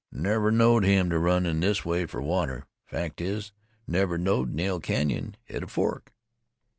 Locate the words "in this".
1.45-1.85